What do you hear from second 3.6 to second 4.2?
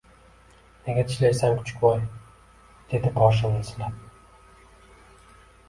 silab.